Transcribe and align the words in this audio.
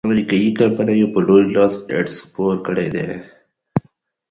امریکایي 0.07 0.49
کمپینو 0.59 1.07
په 1.13 1.19
لوی 1.27 1.43
لاس 1.55 1.75
ایډز 1.91 2.15
خپور 2.25 2.55
کړیدی. 2.65 3.05